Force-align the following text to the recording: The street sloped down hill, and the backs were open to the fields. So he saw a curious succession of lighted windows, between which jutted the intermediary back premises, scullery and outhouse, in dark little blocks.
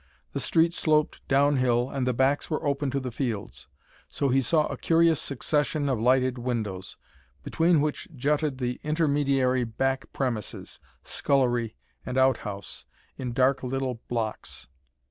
The 0.33 0.39
street 0.39 0.73
sloped 0.73 1.21
down 1.27 1.57
hill, 1.57 1.91
and 1.91 2.07
the 2.07 2.11
backs 2.13 2.49
were 2.49 2.65
open 2.65 2.89
to 2.89 2.99
the 2.99 3.11
fields. 3.11 3.67
So 4.09 4.29
he 4.29 4.41
saw 4.41 4.65
a 4.65 4.75
curious 4.75 5.21
succession 5.21 5.87
of 5.87 5.99
lighted 5.99 6.39
windows, 6.39 6.97
between 7.43 7.81
which 7.81 8.07
jutted 8.15 8.57
the 8.57 8.79
intermediary 8.81 9.63
back 9.63 10.11
premises, 10.11 10.79
scullery 11.03 11.75
and 12.03 12.17
outhouse, 12.17 12.85
in 13.19 13.31
dark 13.31 13.61
little 13.61 14.01
blocks. 14.07 14.65